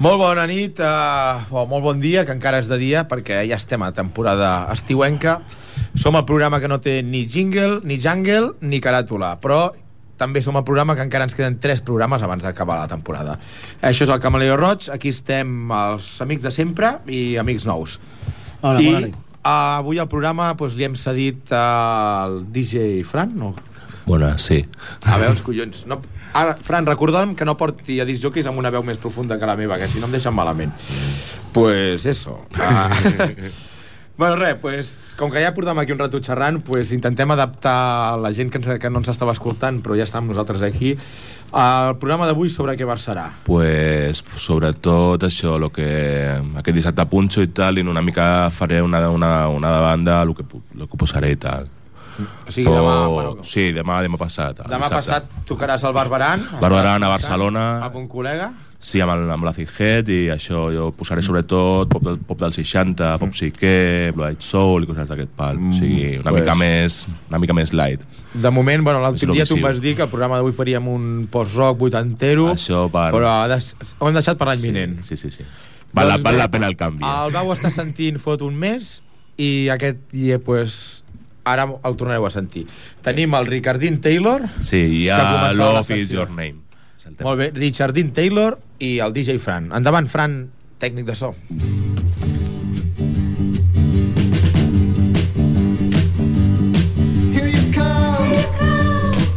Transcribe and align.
Molt 0.00 0.16
bona 0.16 0.46
nit, 0.48 0.78
uh, 0.80 1.42
o 1.52 1.66
molt 1.68 1.84
bon 1.84 1.98
dia, 2.00 2.22
que 2.24 2.32
encara 2.32 2.62
és 2.62 2.68
de 2.70 2.78
dia, 2.80 3.02
perquè 3.04 3.42
ja 3.44 3.58
estem 3.60 3.82
a 3.84 3.90
temporada 3.92 4.64
estiuenca. 4.72 5.42
Som 5.92 6.16
el 6.16 6.24
programa 6.24 6.56
que 6.62 6.70
no 6.72 6.78
té 6.80 7.02
ni 7.04 7.26
jingle, 7.28 7.82
ni 7.84 7.98
jungle, 8.00 8.54
ni 8.64 8.80
caràtula, 8.80 9.34
però 9.42 9.74
també 10.20 10.40
som 10.40 10.56
el 10.56 10.64
programa 10.64 10.96
que 10.96 11.04
encara 11.04 11.26
ens 11.28 11.36
queden 11.36 11.58
tres 11.60 11.84
programes 11.84 12.24
abans 12.24 12.44
d'acabar 12.44 12.78
la 12.80 12.88
temporada. 12.88 13.36
Això 13.84 14.06
és 14.06 14.12
el 14.12 14.22
Camaleo 14.24 14.56
Roig, 14.56 14.88
aquí 14.88 15.12
estem 15.12 15.68
els 15.82 16.08
amics 16.24 16.48
de 16.48 16.54
sempre 16.56 16.94
i 17.04 17.36
amics 17.40 17.68
nous. 17.68 17.98
Hola, 18.62 18.80
I 18.80 18.88
bona 18.88 19.02
nit. 19.04 19.20
uh, 19.42 19.52
avui 19.82 20.00
al 20.00 20.08
programa 20.08 20.48
doncs, 20.54 20.80
li 20.80 20.88
hem 20.88 20.96
cedit 20.96 21.52
al 21.52 22.40
DJ 22.48 23.02
Fran, 23.04 23.36
no? 23.36 23.52
Bona, 24.10 24.38
sí. 24.42 24.64
A 25.06 25.20
veure, 25.22 25.38
collons. 25.46 25.84
No... 25.86 26.00
Ara, 26.34 26.56
Fran, 26.66 26.86
recorda'm 26.88 27.36
que 27.38 27.46
no 27.46 27.54
porti 27.58 28.00
a 28.02 28.06
disc 28.08 28.24
jockeys 28.24 28.48
amb 28.50 28.58
una 28.58 28.72
veu 28.74 28.82
més 28.82 28.98
profunda 28.98 29.38
que 29.38 29.46
la 29.46 29.54
meva, 29.58 29.78
que 29.78 29.86
si 29.86 30.02
no 30.02 30.08
em 30.10 30.16
deixen 30.16 30.34
malament. 30.34 30.74
Pues 31.54 32.06
eso. 32.10 32.40
Ah. 32.58 32.90
bueno, 34.18 34.34
res, 34.34 34.58
pues, 34.58 34.92
com 35.14 35.30
que 35.30 35.44
ja 35.44 35.54
portem 35.54 35.78
aquí 35.78 35.94
un 35.94 36.02
rato 36.02 36.18
xerrant, 36.18 36.58
pues, 36.66 36.90
intentem 36.90 37.30
adaptar 37.30 38.18
la 38.18 38.34
gent 38.34 38.50
que, 38.50 38.58
ens, 38.58 38.74
que 38.82 38.90
no 38.90 38.98
ens 38.98 39.14
estava 39.14 39.36
escoltant, 39.38 39.78
però 39.78 39.94
ja 39.94 40.10
està 40.10 40.18
amb 40.18 40.34
nosaltres 40.34 40.66
aquí. 40.66 40.96
El 41.54 41.94
programa 42.02 42.26
d'avui 42.26 42.50
sobre 42.50 42.74
què 42.74 42.86
versarà? 42.86 43.28
Pues, 43.46 44.24
sobretot 44.42 45.22
això, 45.22 45.54
lo 45.62 45.70
que, 45.70 45.90
aquest 46.34 46.82
dissabte 46.82 47.06
punxo 47.10 47.46
i 47.46 47.54
tal, 47.54 47.78
i 47.78 47.86
una 47.86 48.02
mica 48.02 48.50
faré 48.50 48.82
una, 48.82 49.06
una, 49.10 49.36
una 49.54 49.76
banda, 49.86 50.24
el 50.26 50.34
que, 50.34 50.50
lo 50.74 50.90
que 50.90 50.98
posaré 50.98 51.38
i 51.38 51.46
tal. 51.46 51.76
O 52.46 52.50
sigui, 52.52 52.70
demà, 52.70 52.96
bueno, 53.08 53.36
Sí, 53.46 53.72
demà, 53.72 54.00
demà 54.02 54.16
passat. 54.18 54.58
demà 54.66 54.82
dissabte. 54.84 54.94
passat 54.96 55.24
tocaràs 55.46 55.84
al 55.84 55.92
Barberan. 55.94 56.42
Barberan, 56.60 57.02
a 57.02 57.08
Barcelona. 57.08 57.80
Amb 57.86 57.96
un 57.96 58.08
col·lega. 58.08 58.50
Sí, 58.80 58.98
amb, 59.04 59.12
el, 59.12 59.30
amb 59.30 59.44
la 59.44 59.52
Head 59.52 60.08
i 60.08 60.30
això, 60.32 60.70
jo 60.72 60.86
posaré 60.96 61.20
sobretot 61.20 61.86
pop 61.92 62.02
del, 62.02 62.16
pop 62.24 62.38
dels 62.40 62.54
60, 62.56 63.18
pop 63.20 63.28
psique, 63.34 64.10
Blue 64.16 64.24
Eyed 64.26 64.40
Soul 64.40 64.84
i 64.84 64.86
coses 64.88 65.06
d'aquest 65.06 65.28
pal. 65.36 65.58
o 65.58 65.72
sigui, 65.76 66.16
una, 66.16 66.30
pues- 66.30 66.40
mica 66.42 66.54
més, 66.56 66.96
una 67.28 67.38
mica 67.38 67.52
més 67.52 67.74
light. 67.74 68.00
De 68.32 68.50
moment, 68.50 68.82
bueno, 68.82 69.02
l'últim 69.04 69.32
dia 69.32 69.44
tu 69.44 69.56
em 69.56 69.62
vas 69.62 69.82
dir 69.82 69.94
que 69.96 70.02
el 70.02 70.08
programa 70.08 70.36
d'avui 70.36 70.52
faríem 70.52 70.88
un 70.88 71.26
post-rock 71.30 71.76
vuitantero, 71.78 72.48
Això 72.54 72.86
per... 72.90 73.10
però 73.12 73.34
ho 73.98 74.08
hem 74.08 74.14
deixat 74.14 74.38
per 74.38 74.48
l'any 74.48 74.62
vinent. 74.62 75.02
Sí, 75.02 75.16
sí, 75.16 75.30
sí. 75.30 75.44
Val, 75.92 76.08
Doncs 76.14 76.22
val 76.22 76.38
la 76.38 76.48
pena 76.48 76.66
el 76.66 76.76
canvi. 76.76 77.04
eh? 77.04 77.14
El 77.26 77.32
vau 77.34 77.52
estar 77.52 77.70
sentint 77.70 78.16
fot 78.18 78.40
un 78.40 78.54
mes 78.56 79.02
i 79.36 79.68
aquest 79.68 79.98
dia, 80.12 80.38
pues, 80.38 81.02
ara 81.52 81.66
el 81.84 81.96
tornareu 81.96 82.26
a 82.26 82.32
sentir. 82.34 82.66
Tenim 83.02 83.34
el 83.38 83.46
Ricardin 83.46 84.00
Taylor, 84.00 84.48
Sí, 84.60 85.06
començava 85.08 85.52
la 85.52 85.80
Love 85.80 85.96
is 86.00 86.10
your 86.10 86.30
name. 86.30 86.60
Molt 87.20 87.40
bé, 87.40 87.50
Richardin 87.56 88.12
Taylor 88.16 88.58
i 88.78 88.98
el 89.02 89.12
DJ 89.12 89.38
Fran. 89.42 89.70
Endavant, 89.76 90.08
Fran, 90.08 90.40
tècnic 90.80 91.08
de 91.10 91.16
so. 91.18 91.34
Here 97.32 97.48
you 97.48 97.72
come, 97.72 98.32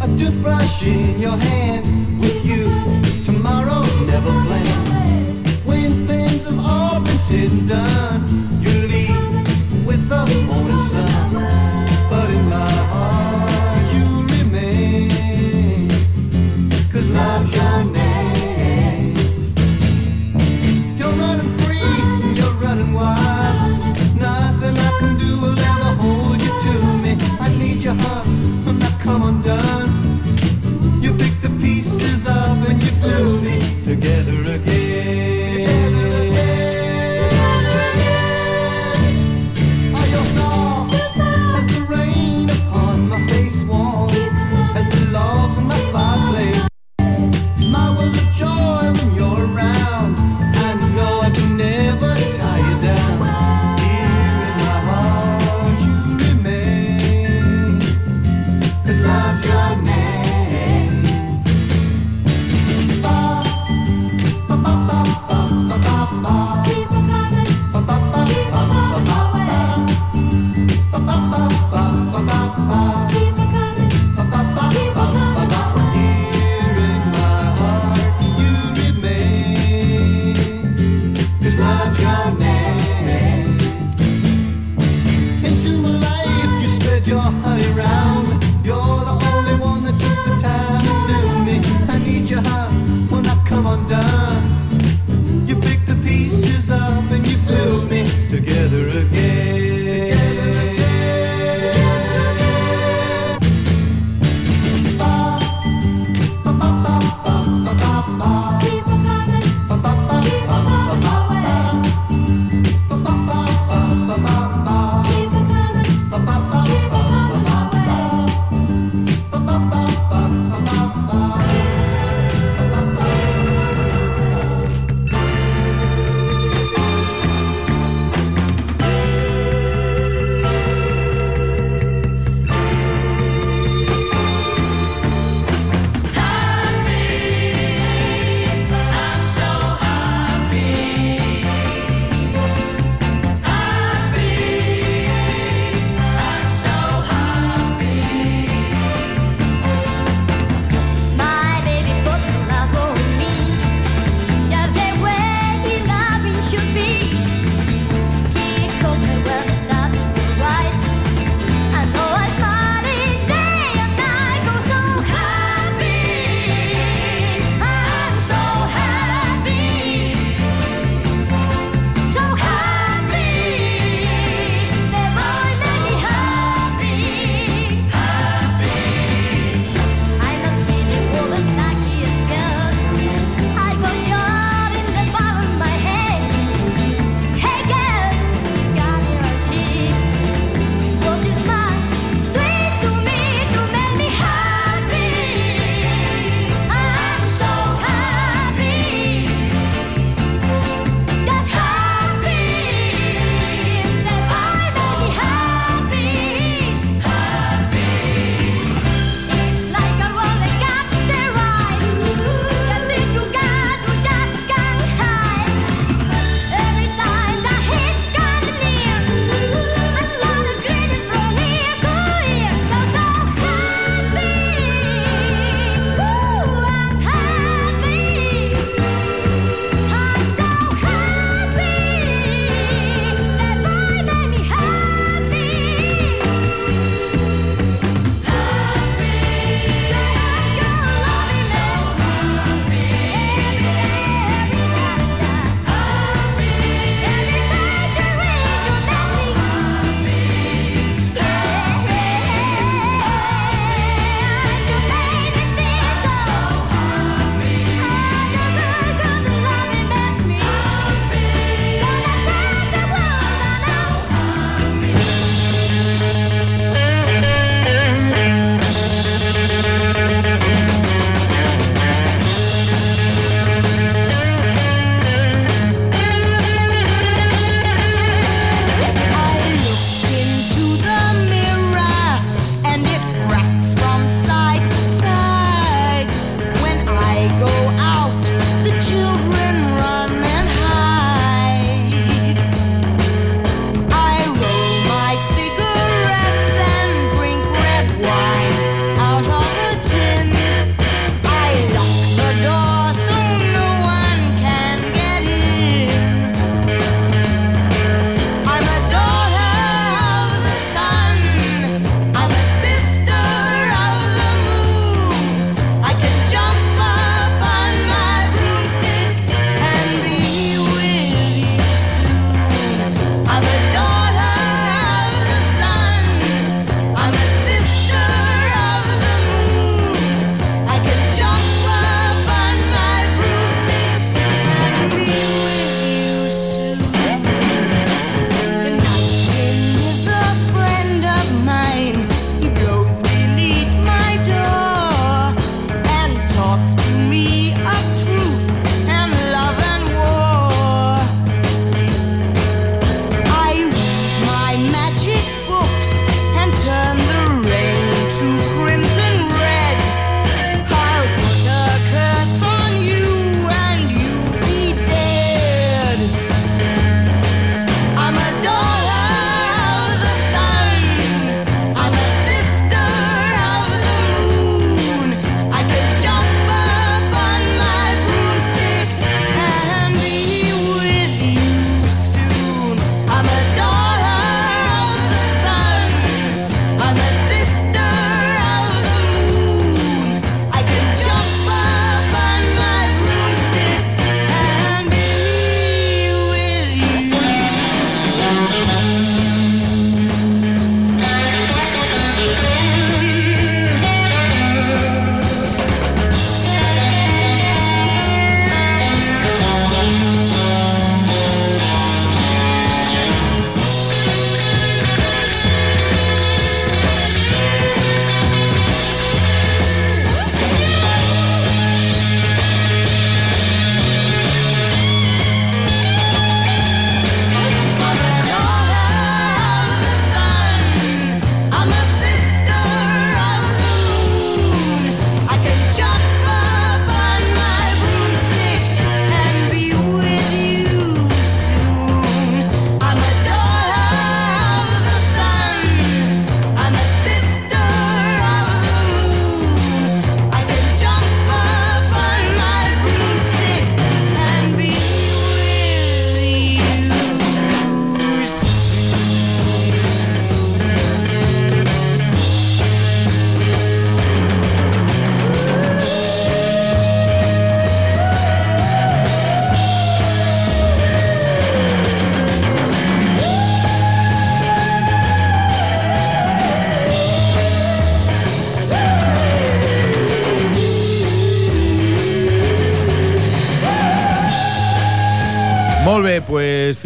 a 0.02 0.08
toothbrush 0.18 0.86
in 0.86 1.20
your 1.22 1.38
hand. 1.38 1.93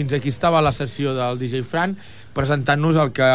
Fins 0.07 0.21
aquí 0.21 0.29
estava 0.31 0.61
la 0.63 0.71
sessió 0.71 1.13
del 1.15 1.37
DJ 1.39 1.63
Fran 1.67 1.97
presentant-nos 2.37 2.95
el 3.01 3.09
que 3.17 3.27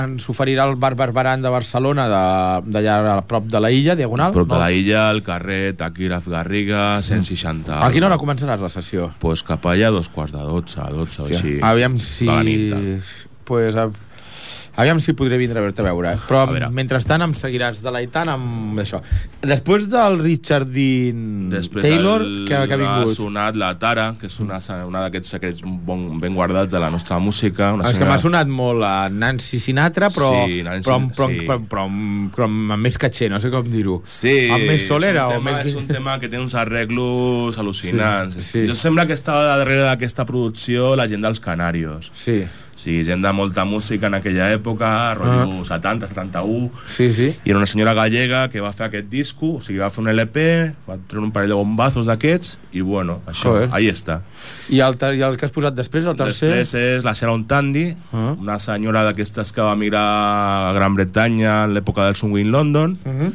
ens 0.00 0.26
oferirà 0.32 0.64
el 0.66 0.78
Bar 0.80 0.94
Barbaran 0.96 1.42
de 1.44 1.50
Barcelona 1.52 2.06
de- 2.08 2.72
d'allà 2.72 3.18
a 3.18 3.20
prop 3.28 3.44
de 3.52 3.60
la 3.60 3.70
illa, 3.70 3.94
Diagonal. 3.94 4.32
Prop 4.32 4.48
de 4.48 4.54
no? 4.54 4.60
la 4.60 4.72
illa, 4.72 5.10
el 5.10 5.22
carrer 5.22 5.74
Taquígraf 5.76 6.26
Garriga, 6.32 7.02
160. 7.02 7.84
A 7.84 7.90
quina 7.92 8.08
hora 8.08 8.16
començaràs 8.16 8.64
la 8.64 8.72
sessió? 8.72 9.10
Pues 9.20 9.44
cap 9.44 9.68
allà 9.68 9.92
dos 9.92 10.08
quarts 10.08 10.32
de 10.32 10.40
dotze, 10.40 10.80
a 10.80 10.88
dotze 10.90 11.22
o 11.22 11.26
així. 11.28 11.58
Aviam 11.60 11.98
si... 12.00 12.26
De 12.26 13.00
pues. 13.44 13.76
Aviam 14.76 14.98
si 15.00 15.14
podré 15.16 15.38
vindre 15.40 15.58
a 15.58 15.62
veure-te 15.62 15.80
a 15.80 15.84
veure. 15.86 16.12
eh? 16.12 16.18
Però 16.28 16.42
A 16.42 16.46
veure. 16.50 16.68
mentrestant 16.70 17.22
em 17.24 17.32
seguiràs 17.34 17.78
deleitant 17.82 18.28
amb 18.28 18.78
això. 18.78 19.00
Després 19.40 19.88
del 19.88 20.18
Richard 20.20 20.68
Dean 20.68 21.48
Després 21.50 21.82
Taylor, 21.84 22.20
el, 22.20 22.44
que, 22.48 22.54
que 22.54 22.74
ha 22.74 22.76
ha 22.76 22.80
vingut. 23.00 23.14
sonat 23.14 23.56
la 23.56 23.78
Tara, 23.78 24.14
que 24.20 24.26
és 24.26 24.38
una, 24.40 24.58
una 24.86 25.00
d'aquests 25.06 25.30
secrets 25.36 25.62
bon, 25.64 26.20
ben 26.20 26.34
guardats 26.34 26.72
de 26.72 26.78
la 26.82 26.90
nostra 26.90 27.18
música. 27.18 27.72
Una 27.72 27.88
És 27.90 27.98
que 27.98 28.04
m'ha 28.04 28.18
sonat 28.18 28.46
molt 28.48 28.84
a 28.84 29.08
Nancy 29.08 29.58
Sinatra, 29.60 30.10
però, 30.10 30.44
Sí, 30.46 30.62
Nancy- 30.62 30.84
però, 30.90 30.96
amb- 31.00 31.14
però, 31.16 31.28
sí. 31.30 31.40
però, 31.46 31.58
però, 31.68 31.86
amb- 31.88 32.34
però 32.36 32.44
amb 32.44 32.76
més 32.76 32.98
caché, 32.98 33.30
no 33.30 33.40
sé 33.40 33.50
com 33.50 33.64
dir-ho. 33.70 34.02
Sí, 34.04 34.48
amb 34.50 34.66
més 34.68 34.86
solera 34.86 35.24
és 35.24 35.32
o 35.32 35.38
un 35.38 35.44
tema, 35.44 35.50
més... 35.56 35.66
És 35.66 35.74
un 35.74 35.86
tema 35.86 36.18
que 36.20 36.28
té 36.28 36.38
uns 36.38 36.54
arreglos 36.54 37.56
al·lucinants. 37.58 38.32
Sí, 38.40 38.42
sí. 38.42 38.66
Jo 38.68 38.74
sembla 38.74 39.06
que 39.06 39.14
estava 39.14 39.44
darrere 39.56 39.82
d'aquesta 39.82 40.24
producció 40.26 40.94
la 40.96 41.08
gent 41.08 41.22
dels 41.22 41.40
Canarios. 41.40 42.12
Sí, 42.14 42.44
Sí, 42.76 43.02
gent 43.04 43.22
de 43.24 43.32
molta 43.32 43.64
música 43.64 44.06
en 44.06 44.14
aquella 44.14 44.50
època, 44.52 45.14
rotllo 45.16 45.62
Ah. 45.62 45.64
70, 45.64 46.06
71, 46.06 46.70
sí, 46.86 47.10
sí. 47.10 47.34
i 47.44 47.50
era 47.50 47.56
una 47.58 47.66
senyora 47.66 47.94
gallega 47.94 48.48
que 48.52 48.60
va 48.60 48.72
fer 48.76 48.86
aquest 48.90 49.08
disco, 49.08 49.54
o 49.56 49.60
sigui, 49.64 49.78
va 49.80 49.88
fer 49.90 50.02
un 50.04 50.10
LP, 50.12 50.74
va 50.86 50.98
treure 51.08 51.24
un 51.24 51.32
parell 51.32 51.48
de 51.48 51.56
bombazos 51.56 52.06
d'aquests, 52.06 52.58
i 52.72 52.82
bueno, 52.82 53.22
això, 53.26 53.48
Joder. 53.54 53.70
ahí 53.72 53.88
està. 53.88 54.20
I 54.68 54.80
el, 54.84 54.94
I 55.16 55.22
el 55.24 55.36
que 55.40 55.46
has 55.46 55.52
posat 55.56 55.74
després, 55.74 56.04
el 56.06 56.16
tercer? 56.16 56.50
Després 56.52 56.74
és 56.98 57.04
la 57.04 57.14
Sharon 57.14 57.46
Tandy, 57.48 57.96
Ah. 58.12 58.36
una 58.38 58.58
senyora 58.58 59.02
d'aquestes 59.04 59.52
que 59.52 59.62
va 59.62 59.74
migrar 59.74 60.04
a 60.68 60.72
Gran 60.74 60.94
Bretanya 60.94 61.64
en 61.64 61.74
l'època 61.74 62.04
del 62.04 62.14
Swing 62.14 62.50
London, 62.52 62.98
Uh 63.04 63.10
-huh. 63.10 63.32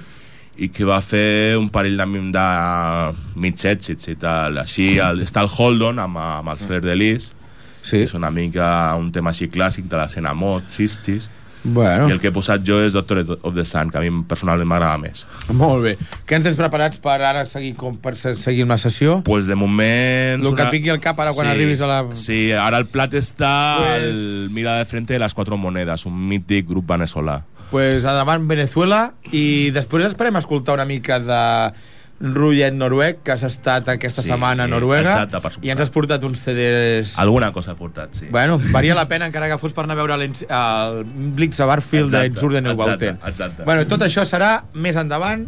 i 0.57 0.69
que 0.69 0.85
va 0.85 1.01
fer 1.01 1.57
un 1.57 1.69
parell 1.69 1.97
de, 1.97 2.05
de 2.05 3.15
mig 3.35 3.55
èxits 3.65 4.07
i 4.09 4.15
tal. 4.15 4.57
Així 4.59 4.97
el, 4.99 5.21
està 5.23 5.41
el 5.41 5.49
Holdon 5.57 5.97
amb, 5.97 6.17
amb 6.17 6.49
el 6.49 6.57
Flair 6.57 6.81
de 6.83 6.95
Lis, 6.95 7.33
Sí. 7.81 7.97
que 7.97 8.03
és 8.03 8.13
una 8.13 8.29
mica 8.31 8.95
un 8.95 9.11
tema 9.11 9.31
així 9.31 9.49
clàssic 9.49 9.85
de 9.89 9.97
l'escena 9.97 10.33
mod, 10.33 10.63
60s, 10.69 11.29
Bueno, 11.63 12.07
i 12.09 12.11
el 12.11 12.19
que 12.19 12.29
he 12.29 12.31
posat 12.33 12.63
jo 12.65 12.79
és 12.81 12.93
Doctor 12.93 13.19
of 13.43 13.53
the 13.53 13.63
Sun, 13.65 13.91
que 13.91 13.97
a 13.99 14.01
mi 14.01 14.09
personalment 14.25 14.65
m'agrada 14.67 14.97
més. 14.97 15.27
molt 15.53 15.83
bé. 15.83 15.91
Què 16.25 16.33
ens 16.39 16.43
tens 16.47 16.57
preparats 16.57 16.97
per 16.97 17.19
ara 17.21 17.45
seguir, 17.45 17.75
com, 17.75 17.97
per 18.01 18.15
se- 18.17 18.35
seguir 18.35 18.65
la 18.65 18.79
sessió? 18.79 19.21
Pues 19.23 19.45
de 19.45 19.53
moment... 19.53 20.41
Lo 20.43 20.55
que 20.55 20.63
et 20.63 20.71
vingui 20.71 20.89
al 20.89 20.99
cap 20.99 21.19
ara 21.19 21.33
quan 21.33 21.45
arribis 21.51 21.81
a 21.81 21.85
la- 21.85 22.15
Sí, 22.15 22.51
ara 22.51 22.79
el 22.79 22.87
plat 22.87 23.13
està 23.13 23.77
Pues- 23.77 24.01
el 24.03 24.49
Mira 24.53 24.75
de 24.79 24.85
frente 24.85 25.13
de 25.13 25.19
les 25.19 25.33
quatre 25.35 25.55
monedes, 25.55 26.07
un 26.07 26.17
mític 26.27 26.67
grup 26.67 26.87
veneçolà. 26.89 27.43
pues 27.69 28.03
endavant 28.03 28.49
Venezuela 28.49 29.13
i 29.31 29.69
després 29.71 30.05
esperem 30.07 30.35
escoltar 30.35 30.73
una 30.75 30.83
mica 30.85 31.19
de 31.19 31.73
Rullet 32.21 32.73
Noruec, 32.73 33.23
que 33.25 33.33
has 33.33 33.41
estat 33.47 33.87
aquesta 33.89 34.21
Sí, 34.21 34.29
setmana 34.29 34.67
a 34.67 34.69
Noruega 34.69 35.09
exacte, 35.09 35.41
per 35.41 35.51
i 35.65 35.71
ens 35.73 35.81
has 35.81 35.89
portat 35.89 36.23
uns 36.27 36.43
CDs... 36.45 37.15
Alguna 37.21 37.49
cosa 37.51 37.73
ha 37.73 37.75
portat, 37.79 38.13
sí. 38.13 38.27
Bueno, 38.29 38.59
valia 38.71 38.93
la 38.95 39.07
pena 39.11 39.25
encara 39.31 39.49
que 39.49 39.57
fos 39.57 39.73
per 39.73 39.87
anar 39.87 39.97
a 39.97 40.01
veure 40.03 40.19
el 40.19 41.03
Blitz 41.33 41.59
a 41.59 41.65
Barfield 41.65 42.13
Exacte, 42.13 42.29
de 42.29 42.37
exacte, 42.37 42.61
Neubauten. 42.61 43.19
exacte. 43.27 43.63
Bueno, 43.65 43.87
tot 43.89 44.05
això 44.05 44.25
serà 44.29 44.53
més 44.73 44.95
endavant. 45.01 45.47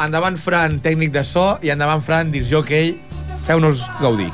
Endavant, 0.00 0.36
Fran, 0.36 0.80
tècnic 0.84 1.12
de 1.12 1.22
so, 1.24 1.58
i 1.64 1.70
endavant, 1.72 2.02
Fran, 2.04 2.32
disc 2.32 2.50
jockey. 2.52 2.96
Feu-nos 3.46 3.84
gaudir. 4.00 4.28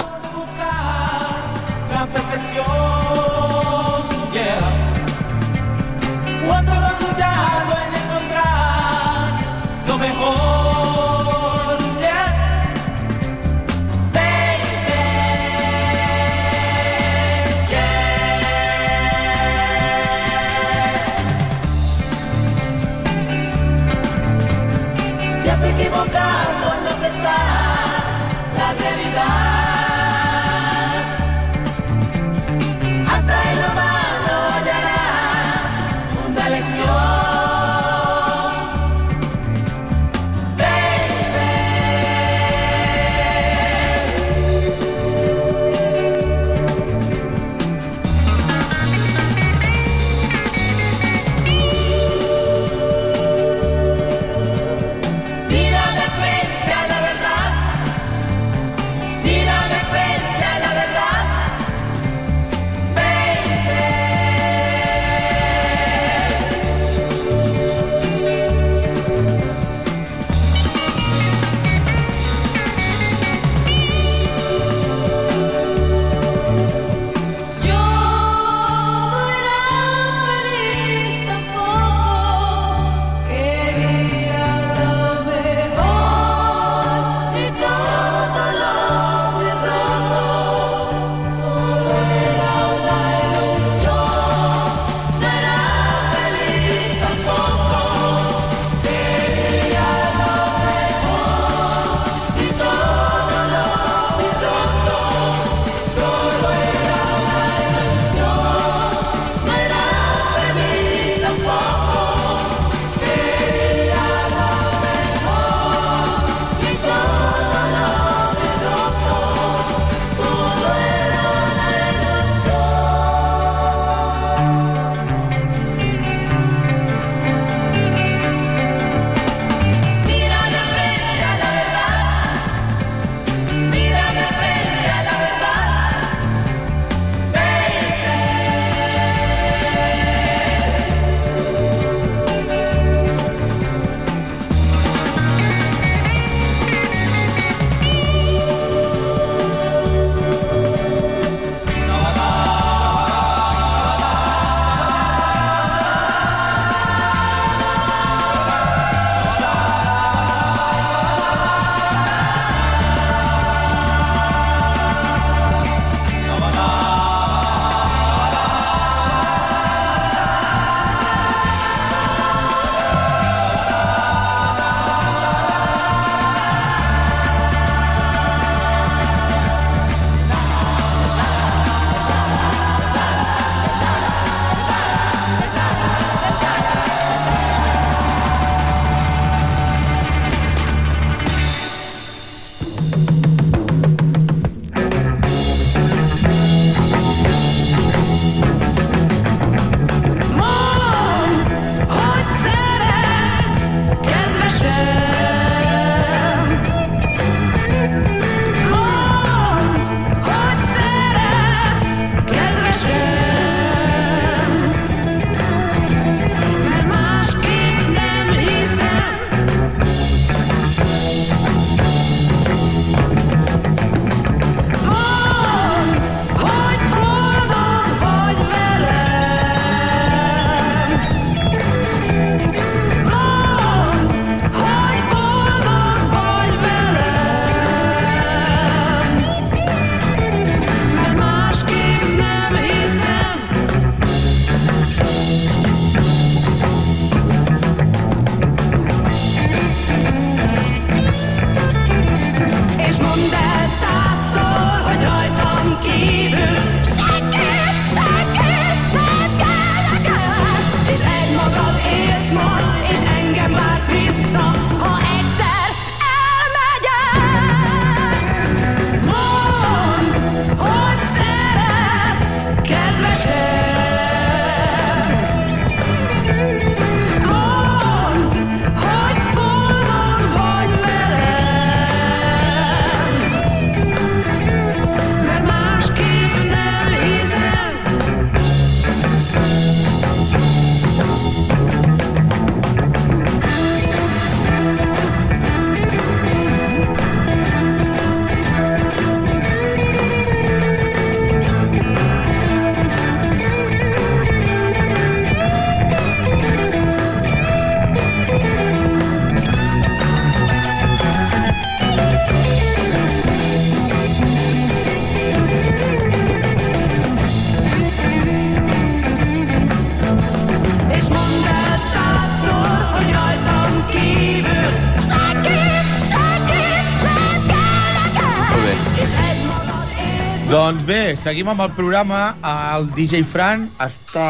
Doncs 330.83 330.91
bé, 330.99 331.15
seguim 331.15 331.47
amb 331.47 331.63
el 331.63 331.69
programa. 331.77 332.33
El 332.43 332.89
DJ 332.97 333.21
Fran 333.31 333.69
està 333.79 334.25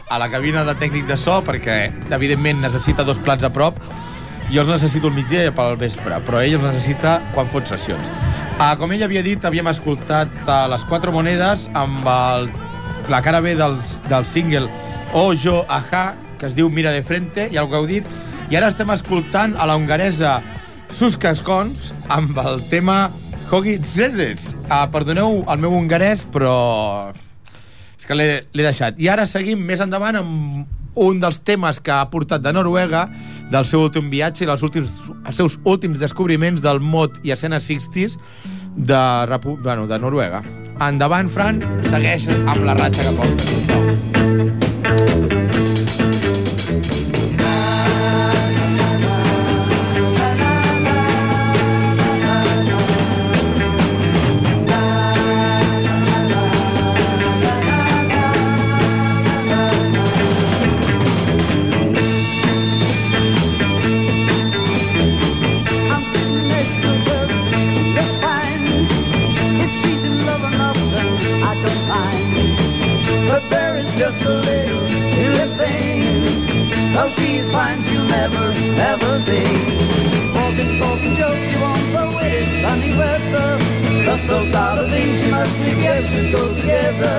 a 0.00 0.20
la 0.22 0.30
cabina 0.32 0.62
de 0.64 0.72
tècnic 0.80 1.04
de 1.04 1.18
so 1.20 1.34
perquè, 1.44 1.90
evidentment, 2.16 2.62
necessita 2.64 3.04
dos 3.04 3.20
plats 3.20 3.44
a 3.44 3.50
prop. 3.52 3.76
Jo 4.48 4.62
els 4.62 4.72
necessito 4.72 5.10
al 5.10 5.18
migdia 5.18 5.42
i 5.44 5.52
pel 5.52 5.76
vespre, 5.76 6.22
però 6.24 6.40
ell 6.40 6.56
els 6.56 6.64
necessita 6.64 7.18
quan 7.34 7.52
fot 7.52 7.68
sessions. 7.68 8.08
Uh, 8.54 8.72
com 8.80 8.96
ell 8.96 9.04
havia 9.04 9.20
dit, 9.20 9.44
havíem 9.44 9.68
escoltat 9.68 10.32
uh, 10.46 10.64
les 10.72 10.88
quatre 10.88 11.12
monedes 11.12 11.68
amb 11.76 12.08
el, 12.08 12.48
la 13.12 13.20
cara 13.20 13.44
B 13.44 13.52
del, 13.60 13.76
del 14.08 14.24
single 14.24 14.72
O 15.12 15.34
Jo 15.36 15.66
Aja, 15.68 16.14
que 16.40 16.48
es 16.48 16.56
diu 16.56 16.72
Mira 16.72 16.96
de 16.96 17.04
Frente, 17.04 17.50
el 17.52 17.68
que 17.68 17.76
heu 17.76 17.90
dit. 17.92 18.08
I 18.48 18.56
ara 18.56 18.72
estem 18.72 18.88
escoltant 18.96 19.52
a 19.60 19.68
la 19.68 19.76
hongaresa 19.76 20.38
Suska 20.88 21.36
Skons 21.36 21.92
amb 22.08 22.40
el 22.40 22.64
tema 22.72 23.10
Hogi 23.50 23.80
Zerdets. 23.82 24.54
Uh, 24.68 24.84
perdoneu 24.92 25.40
el 25.50 25.58
meu 25.58 25.74
hongarès, 25.74 26.22
però 26.30 27.10
és 27.98 28.06
que 28.06 28.14
l'he 28.14 28.44
deixat. 28.54 29.00
I 29.02 29.10
ara 29.10 29.26
seguim 29.26 29.62
més 29.66 29.82
endavant 29.82 30.20
amb 30.20 31.00
un 31.00 31.20
dels 31.22 31.40
temes 31.46 31.80
que 31.82 31.92
ha 31.94 32.04
portat 32.12 32.44
de 32.44 32.52
Noruega, 32.54 33.08
del 33.50 33.66
seu 33.66 33.82
últim 33.82 34.10
viatge 34.12 34.44
i 34.44 34.48
dels 34.48 34.62
últims, 34.62 34.94
els 35.24 35.36
seus 35.42 35.58
últims 35.64 35.98
descobriments 35.98 36.62
del 36.62 36.78
mod 36.78 37.18
i 37.26 37.34
escena 37.34 37.58
60s 37.58 38.16
de, 38.76 39.02
Repu 39.26 39.56
bueno, 39.58 39.88
de 39.90 39.98
Noruega. 39.98 40.44
Endavant, 40.80 41.28
Fran, 41.28 41.60
segueix 41.90 42.30
amb 42.46 42.64
la 42.64 42.78
ratxa 42.78 43.08
que 43.08 43.18
porta. 43.18 43.60
I'm 44.90 45.39
those 84.30 84.54
are 84.54 84.76
the 84.76 84.88
things 84.90 85.20
she 85.20 85.30
must 85.30 85.58
yes, 85.58 86.04
to 86.14 86.22
go 86.30 86.42
together. 86.54 87.18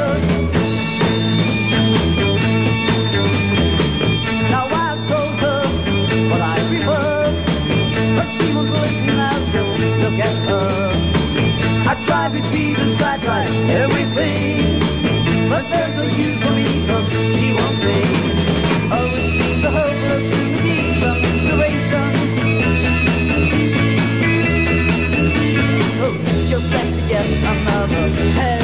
Now 4.49 4.65
I 4.71 4.89
told 5.09 5.35
her 5.45 5.61
what 6.31 6.41
I 6.41 6.55
prefer. 6.69 7.11
But 8.15 8.27
she 8.35 8.47
won't 8.55 8.69
listen 8.71 9.19
just 9.51 9.71
look 10.03 10.19
at 10.29 10.37
her. 10.47 10.71
I 11.91 11.95
repeating, 12.33 12.93
I 13.01 13.43
everything. 13.83 14.79
But 15.49 15.63
there's 15.69 15.95
no 15.97 16.03
use 16.03 16.41
for 16.43 16.53
me, 16.59 16.65
cause 16.87 17.09
she 17.35 17.47
won't 17.57 17.77
see. 17.83 18.03
Oh, 18.95 19.19
it 19.19 19.27
seems 19.35 19.63
a 19.65 19.71
hopeless 19.71 19.90
yet 27.21 27.43
another. 27.43 28.09
Hey. 28.09 28.60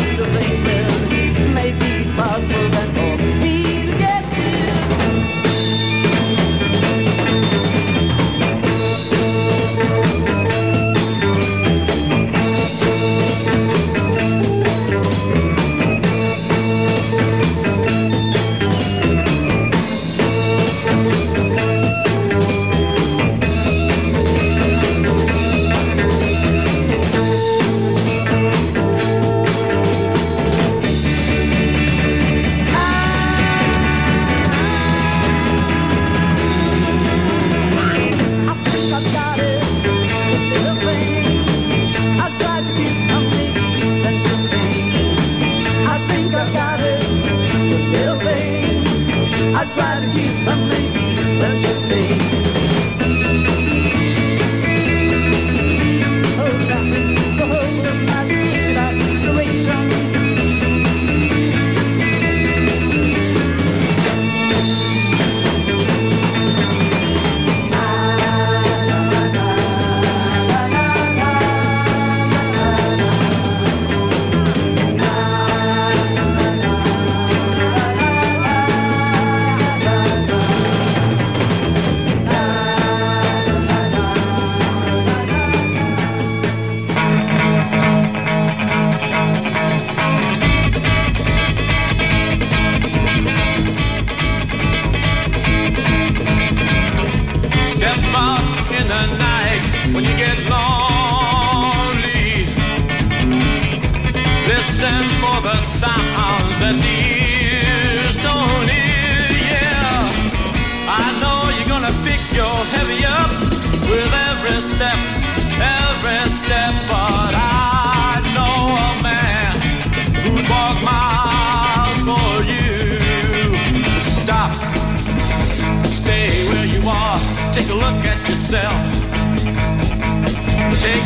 some 50.44 50.70
may 50.70 50.90
be, 50.94 51.16
let's 51.40 51.62
just. 51.62 53.27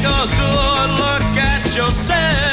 Take 0.01 0.09
a 0.09 0.25
good 0.25 0.89
look 0.97 1.37
at 1.37 1.75
yourself. 1.75 2.50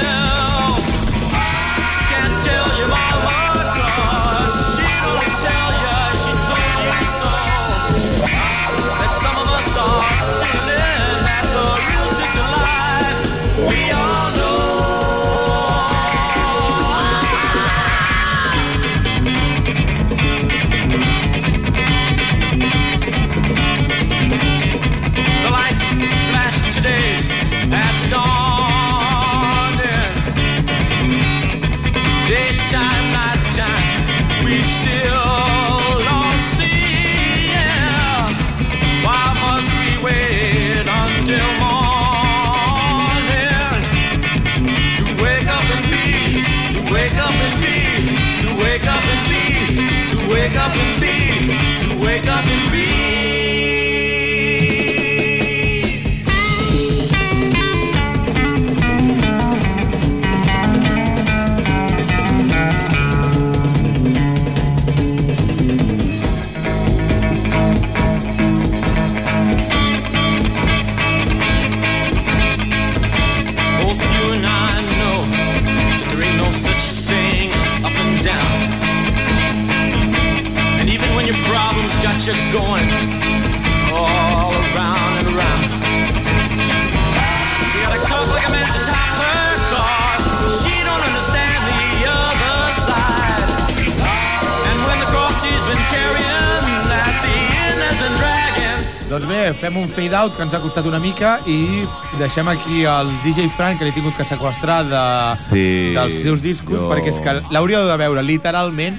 Fem 100.09 100.14
un 100.14 100.21
fade-out 100.31 100.37
que 100.37 100.42
ens 100.42 100.55
ha 100.55 100.61
costat 100.61 100.87
una 100.87 100.99
mica 100.99 101.38
i 101.47 101.85
deixem 102.18 102.49
aquí 102.49 102.85
el 102.88 103.09
DJ 103.25 103.49
Frank, 103.55 103.79
que 103.79 103.85
l'he 103.85 103.92
tingut 103.92 104.16
que 104.16 104.25
sequestrar 104.25 104.85
de, 104.88 105.35
Sí, 105.37 105.92
dels 105.94 106.23
seus 106.23 106.40
discos, 106.42 106.81
jo- 106.81 106.88
perquè 106.90 107.11
és 107.12 107.18
que 107.18 107.35
l'hauríeu 107.53 107.87
de 107.87 107.97
veure 107.97 108.23
literalment 108.23 108.99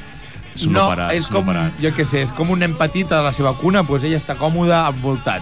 És 0.55 0.67
no 0.67 0.87
parat, 0.87 1.13
és 1.13 1.27
com, 1.27 1.45
parat. 1.45 1.73
jo 1.81 1.89
què 1.91 2.05
sé, 2.05 2.21
és 2.21 2.31
com 2.31 2.49
un 2.51 2.59
nen 2.59 2.75
petit 2.75 3.11
a 3.11 3.21
la 3.21 3.33
seva 3.33 3.55
cuna, 3.57 3.83
doncs 3.83 4.03
ella 4.03 4.17
està 4.17 4.35
còmoda 4.37 4.87
envoltat 4.89 5.41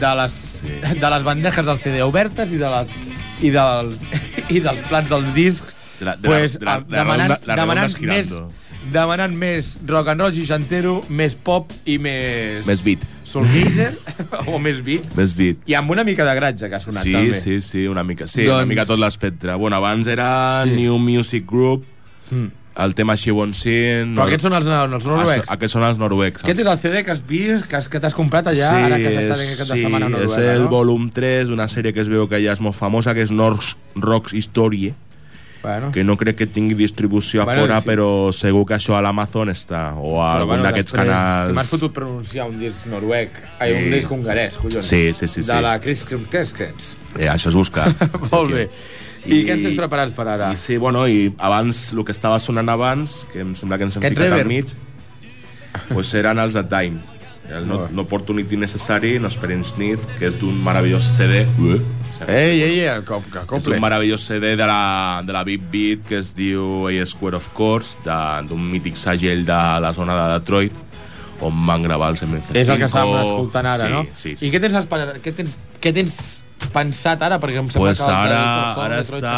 de 0.00 0.14
les, 0.16 0.32
Sí. 0.32 0.80
de 0.98 1.10
les 1.10 1.22
bandejes 1.24 1.66
del 1.66 1.78
CD 1.80 2.02
obertes 2.02 2.50
i, 2.52 2.56
de 2.56 2.68
les, 2.68 2.88
i, 3.42 3.50
dels, 3.50 4.00
i 4.48 4.60
dels 4.60 4.80
plats 4.88 5.08
dels 5.08 5.34
discs 5.34 5.74
De 5.98 6.06
la- 6.06 6.16
de 6.16 6.28
la- 6.28 6.34
pues, 6.36 6.58
de 6.58 6.64
la- 6.64 6.80
de 6.80 6.90
la 6.90 6.98
demanant, 7.04 7.38
la 7.46 7.56
demanant, 7.56 8.00
més, 8.00 8.28
demanant 8.90 9.34
més 9.34 9.78
rock 9.86 10.08
and 10.08 10.20
roll 10.20 10.34
seixantero, 10.34 11.00
més 11.08 11.34
pop 11.34 11.70
i 11.84 11.98
més... 11.98 12.64
Més 12.66 12.82
beat. 12.82 12.98
Soulgazer 13.32 13.90
o 14.52 14.58
més 14.62 14.82
beat. 14.84 15.08
Més 15.18 15.32
beat. 15.38 15.62
I 15.66 15.74
amb 15.80 15.90
una 15.94 16.04
mica 16.04 16.24
de 16.28 16.34
gratge 16.38 16.68
que 16.68 16.76
ha 16.76 16.80
sonat, 16.84 17.02
Sí, 17.06 17.12
també. 17.16 17.34
sí, 17.40 17.60
sí, 17.64 17.86
una 17.88 18.04
mica. 18.04 18.26
Sí, 18.28 18.44
Doncs- 18.44 18.58
una 18.62 18.66
mica 18.68 18.84
tot 18.86 19.00
l'espectre. 19.00 19.54
Bueno, 19.56 19.76
abans 19.80 20.06
era 20.06 20.64
Sí. 20.64 20.76
New 20.76 20.98
Music 20.98 21.46
Group, 21.48 21.84
Mm. 22.30 22.46
el 22.82 22.94
tema 22.94 23.14
She 23.16 23.30
Won't 23.32 23.52
Sin... 23.52 24.14
Però 24.16 24.24
aquests 24.24 24.46
són 24.46 24.54
els, 24.56 24.64
els 24.66 25.04
noruecs. 25.04 25.44
Ah, 25.48 25.56
Aquests 25.58 25.74
són 25.76 25.82
els 25.84 25.98
noruecs. 26.00 26.44
Aquest 26.46 26.60
és 26.62 26.66
el 26.70 26.78
CD 26.80 27.02
que 27.04 27.10
has 27.12 27.20
vist, 27.28 27.66
que, 27.68 27.76
has, 27.76 27.88
que 27.92 28.00
t'has 28.00 28.14
comprat 28.16 28.46
allà, 28.48 28.70
sí, 28.70 28.84
ara 28.86 28.96
que 28.96 29.10
s'està 29.12 29.34
és, 29.36 29.42
aquest 29.42 29.58
cap 29.60 29.68
de 29.68 29.74
sí, 29.76 29.82
setmana 29.84 30.06
a 30.06 30.08
és 30.08 30.30
Noruega, 30.30 30.52
el 30.54 30.62
no? 30.62 30.68
volum 30.72 31.10
3 31.12 31.48
d'una 31.50 31.66
sèrie 31.68 31.92
que 31.92 32.00
es 32.00 32.08
veu 32.08 32.24
que 32.30 32.40
ja 32.40 32.54
és 32.56 32.60
molt 32.64 32.74
famosa, 32.78 33.12
que 33.12 33.20
és 33.26 33.30
North 33.34 33.74
Rocks 33.96 34.32
History, 34.32 34.94
Bueno. 35.62 35.92
que 35.94 36.02
no 36.02 36.16
crec 36.18 36.36
que 36.40 36.46
tingui 36.50 36.74
distribució 36.74 37.42
a 37.42 37.44
Bueno, 37.44 37.62
fora, 37.62 37.80
sí. 37.80 37.86
però 37.86 38.08
segur 38.34 38.64
que 38.66 38.74
això 38.74 38.96
a 38.98 39.02
l'Amazon 39.04 39.52
està, 39.52 39.94
o 39.94 40.16
a 40.18 40.32
Però, 40.32 40.40
algun 40.40 40.56
bueno, 40.56 40.64
d'aquests 40.66 40.96
canals... 40.96 41.46
Si 41.46 41.54
m'has 41.54 41.70
fotut 41.70 41.94
pronunciar 41.94 42.48
un 42.50 42.58
disc 42.58 42.88
noruec, 42.90 43.38
ai, 43.60 43.76
un 43.78 43.94
disc 43.94 44.10
hongarès, 44.10 44.58
collons. 44.58 44.86
Sí, 44.86 45.12
sí, 45.14 45.28
sí, 45.28 45.42
sí. 45.42 45.48
De 45.52 45.60
la 45.62 45.76
Chris 45.80 46.02
Kreskens. 46.04 46.96
Eh, 47.14 47.28
això 47.30 47.52
és 47.52 47.58
buscar. 47.58 47.92
Molt 48.32 48.50
bé. 48.50 48.66
I, 49.22 49.44
què 49.46 49.54
ens 49.54 49.62
tens 49.68 49.78
preparats 49.78 50.14
per 50.16 50.26
ara? 50.26 50.50
I 50.50 50.58
sí, 50.58 50.80
bueno, 50.82 51.06
i 51.06 51.28
abans, 51.38 51.92
el 51.94 52.02
que 52.02 52.14
estava 52.14 52.40
sonant 52.42 52.72
abans, 52.72 53.20
que 53.30 53.44
em 53.46 53.54
sembla 53.54 53.78
que 53.78 53.86
ens 53.86 53.96
hem 53.96 54.02
Aquest 54.02 54.18
ficat 54.18 54.40
al 54.40 54.50
mig, 54.50 54.74
pues 55.92 56.10
eren 56.18 56.42
els 56.42 56.58
de 56.58 56.64
Time. 56.66 57.11
El 57.52 57.66
no, 57.68 57.88
no 57.92 58.02
Opportunity 58.02 58.56
Necessary, 58.56 59.18
No 59.20 59.28
Esperens 59.28 59.74
Nit, 59.78 60.00
que 60.18 60.26
és 60.30 60.38
d'un 60.40 60.56
meravellós 60.64 61.10
CD. 61.18 61.42
Uh, 61.58 61.78
Ei, 62.28 62.60
ei, 62.62 62.80
ei, 62.80 62.86
el 62.92 63.04
cop, 63.08 63.24
que 63.32 63.40
és 63.40 63.46
comple. 63.48 63.76
un 63.76 63.80
meravellós 63.82 64.24
CD 64.28 64.54
de 64.56 64.66
la, 64.66 65.22
de 65.24 65.32
la 65.32 65.42
Big 65.44 65.62
Beat 65.72 66.04
que 66.08 66.18
es 66.18 66.34
diu 66.36 66.86
A 66.88 67.06
Square 67.06 67.36
of 67.36 67.48
Course, 67.56 67.96
de- 68.04 68.48
d'un 68.48 68.60
mític 68.70 68.96
segell 68.96 69.44
de 69.48 69.60
la 69.80 69.92
zona 69.96 70.14
de 70.20 70.32
Detroit, 70.38 70.72
on 71.40 71.64
van 71.66 71.82
gravar 71.82 72.10
els 72.12 72.22
MC5. 72.22 72.54
És 72.54 72.68
el 72.68 72.78
que 72.78 72.84
estàvem 72.86 73.16
escoltant 73.22 73.66
ara, 73.66 73.86
sí, 73.86 73.92
no? 73.92 74.04
Sí, 74.14 74.36
sí. 74.36 74.46
I 74.46 74.50
què 74.52 74.60
tens, 74.60 74.74
esper- 74.74 75.20
què 75.24 75.32
tens, 75.34 75.56
què 75.80 75.92
tens 75.92 76.41
pensat 76.72 77.22
ara? 77.22 77.38
Perquè 77.42 77.58
em 77.60 77.68
sembla 77.70 77.90
Pues 77.90 77.98
que 78.00 78.04
el 78.06 78.16
ara, 78.16 78.74
Son 78.74 78.84
ara 78.84 79.00
està... 79.02 79.36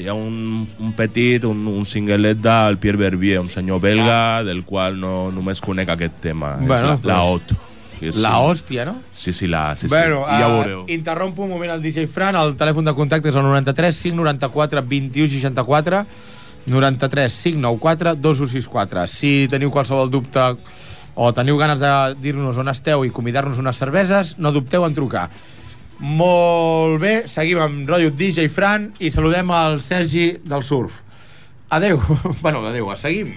Hi 0.00 0.06
ha 0.08 0.14
un, 0.14 0.66
un 0.78 0.92
petit, 0.98 1.44
un, 1.44 1.66
un 1.70 1.84
singlet 1.86 2.38
del 2.42 2.78
Pierre 2.78 2.98
Verbier, 2.98 3.40
un 3.40 3.50
senyor 3.50 3.80
belga, 3.80 4.42
del 4.44 4.64
qual 4.64 4.98
no 5.00 5.30
només 5.34 5.60
conec 5.60 5.88
aquest 5.94 6.20
tema. 6.20 6.56
Bueno, 6.58 6.74
és 6.74 6.82
la, 6.82 6.96
pues- 6.96 7.06
la 7.14 7.22
OT. 7.22 7.56
És, 8.00 8.16
La 8.16 8.38
hòstia, 8.40 8.86
no? 8.88 8.94
Sí, 9.12 9.30
sí, 9.36 9.46
la, 9.46 9.74
sí, 9.76 9.86
sí. 9.86 9.92
Bueno, 9.94 10.22
I 10.24 10.38
ja 10.40 10.46
ho 10.48 10.54
uh, 10.54 10.60
veureu. 10.62 10.84
interrompo 10.88 11.42
un 11.44 11.50
moment 11.50 11.74
el 11.74 11.82
DJ 11.84 12.06
Fran, 12.08 12.34
el 12.40 12.54
telèfon 12.56 12.86
de 12.88 12.94
contacte 12.96 13.28
és 13.28 13.36
el 13.36 13.44
93 13.44 13.98
594 14.06 14.80
21 14.88 15.28
64 15.34 15.98
93 16.64 17.36
594 17.42 18.14
2164. 18.16 19.04
Si 19.06 19.48
teniu 19.52 19.68
qualsevol 19.70 20.08
dubte 20.08 20.40
o 21.14 21.28
teniu 21.36 21.58
ganes 21.60 21.80
de 21.82 21.90
dir-nos 22.24 22.56
on 22.56 22.72
esteu 22.72 23.04
i 23.04 23.12
convidar-nos 23.12 23.60
unes 23.60 23.76
cerveses, 23.76 24.32
no 24.38 24.48
dubteu 24.54 24.86
en 24.88 24.96
trucar. 24.96 25.26
Molt 26.00 26.96
bé, 27.02 27.14
seguim 27.28 27.60
amb 27.60 27.88
rotllo 27.88 28.08
DJ 28.16 28.48
Fran 28.48 28.86
i 29.04 29.10
saludem 29.12 29.50
al 29.52 29.82
Sergi 29.84 30.30
del 30.40 30.64
Surf. 30.64 31.02
Adeu. 31.68 32.00
bueno, 32.42 32.64
adeu, 32.66 32.88
seguim. 32.96 33.34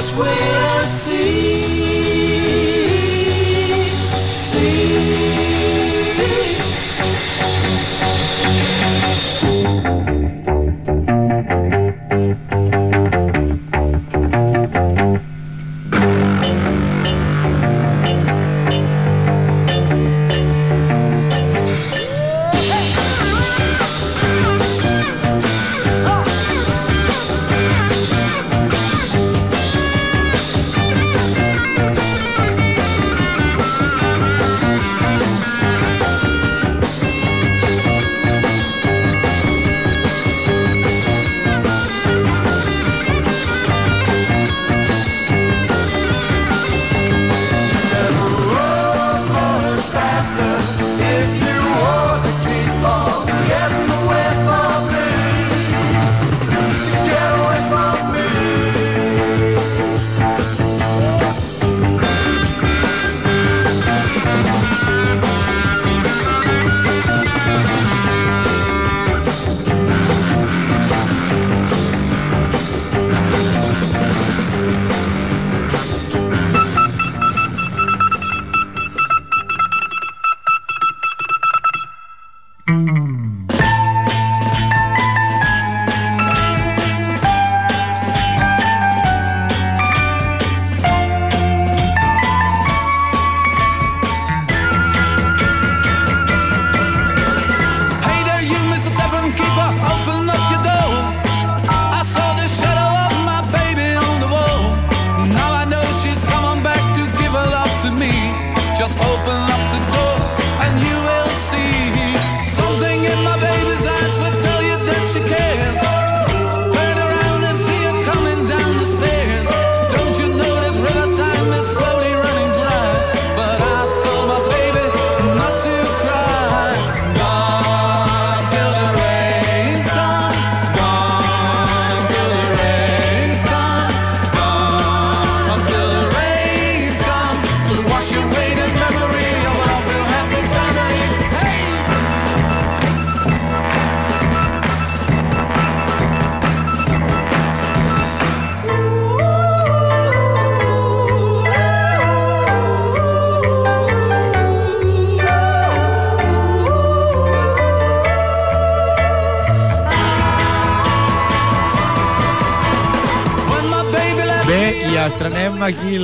Just 0.00 0.16
wait 0.16 0.30
and 0.30 0.90
see. 0.90 2.19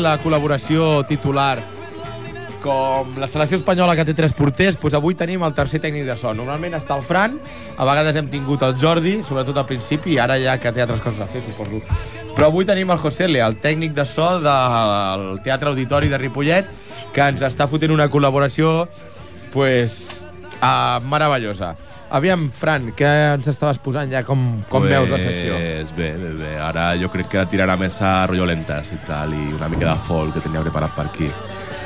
La 0.06 0.20
col·laboració 0.22 1.02
titular 1.08 1.56
com 2.62 3.14
la 3.20 3.28
selecció 3.30 3.58
espanyola 3.60 3.94
que 3.94 4.04
té 4.08 4.14
tres 4.16 4.32
porters, 4.34 4.78
doncs 4.80 4.96
avui 4.98 5.14
tenim 5.18 5.44
el 5.46 5.54
tercer 5.54 5.78
tècnic 5.82 6.06
de 6.08 6.16
so. 6.18 6.32
Normalment 6.34 6.74
està 6.78 6.96
el 6.98 7.04
Fran, 7.06 7.36
a 7.76 7.86
vegades 7.86 8.18
hem 8.18 8.30
tingut 8.32 8.64
el 8.66 8.74
Jordi, 8.80 9.20
sobretot 9.26 9.60
al 9.60 9.68
principi, 9.68 10.16
i 10.16 10.20
ara 10.22 10.38
ja 10.42 10.56
que 10.58 10.72
té 10.74 10.82
altres 10.82 11.02
coses 11.04 11.22
a 11.22 11.28
fer, 11.30 11.44
suposo. 11.46 11.82
Però 12.34 12.50
avui 12.50 12.66
tenim 12.68 12.90
el 12.92 13.00
José 13.00 13.28
Le, 13.30 13.40
el 13.44 13.58
tècnic 13.62 13.94
de 13.96 14.04
so 14.08 14.26
del 14.42 15.26
Teatre 15.44 15.70
Auditori 15.70 16.10
de 16.12 16.20
Ripollet, 16.20 16.68
que 17.14 17.30
ens 17.30 17.44
està 17.46 17.68
fotent 17.70 17.94
una 17.94 18.10
col·laboració 18.12 18.88
pues, 19.54 20.22
uh, 20.58 20.98
meravellosa. 21.06 21.76
Aviam, 22.14 22.46
Fran, 22.54 22.92
què 22.94 23.08
ens 23.34 23.48
estaves 23.50 23.80
posant 23.82 24.10
ja? 24.12 24.22
Com, 24.26 24.62
com 24.70 24.84
pues... 24.84 24.92
veus 24.92 25.10
la 25.10 25.18
sessió? 25.18 25.56
Bé, 25.96 26.12
bé, 26.14 26.32
bé. 26.38 26.52
Ara 26.62 26.92
jo 27.00 27.10
crec 27.10 27.32
que 27.32 27.46
tirarà 27.50 27.74
més 27.80 27.98
a 28.04 28.20
rotllo 28.30 28.46
lentes 28.46 28.92
i 28.94 28.98
tal, 29.06 29.34
i 29.34 29.54
una 29.56 29.70
mica 29.72 29.88
de 29.90 29.96
folk 30.06 30.36
que 30.36 30.44
tenia 30.44 30.62
preparat 30.62 30.94
per 30.94 31.08
aquí. 31.10 31.30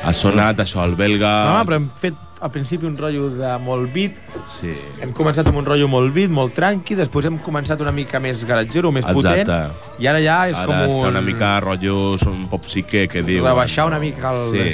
Ha 0.04 0.12
sonat 0.16 0.60
això, 0.60 0.84
el 0.88 0.96
belga... 0.96 1.30
No, 1.44 1.54
home, 1.56 1.64
però 1.68 1.78
hem 1.80 1.88
fet 2.00 2.20
al 2.40 2.48
principi 2.52 2.86
un 2.88 2.94
rotllo 2.96 3.28
de 3.36 3.50
molt 3.60 3.90
beat, 3.92 4.16
Sí. 4.48 4.72
hem 5.00 5.12
començat 5.16 5.48
amb 5.48 5.60
un 5.60 5.66
rotllo 5.68 5.88
molt 5.92 6.12
beat, 6.16 6.32
molt 6.32 6.54
tranqui, 6.56 6.96
després 6.96 7.28
hem 7.28 7.36
començat 7.44 7.80
una 7.84 7.92
mica 7.92 8.20
més 8.20 8.44
garatgero, 8.48 8.92
més 8.96 9.04
Exacte. 9.04 9.44
potent, 9.44 10.00
i 10.00 10.08
ara 10.08 10.22
ja 10.24 10.38
és 10.48 10.56
Ara 10.56 10.66
com 10.70 10.76
està 10.86 11.04
un... 11.04 11.10
una 11.12 11.20
mica 11.24 11.52
rotllo 11.60 12.16
un 12.32 12.46
pop 12.48 12.64
psique 12.64 13.06
que 13.12 13.22
diu... 13.22 13.44
Rebaixar 13.44 13.86
una 13.92 14.00
mica 14.00 14.32
el 14.32 14.40
sí, 14.48 14.64